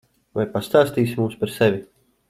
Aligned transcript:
Vai 0.39 0.45
pastāstīsi 0.55 1.21
mums 1.21 1.39
par 1.43 1.57
sevi? 1.61 1.87